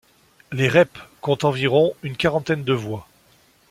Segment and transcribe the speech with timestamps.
[0.51, 3.07] Les Rêpes comptent environ une quarantaine de voies.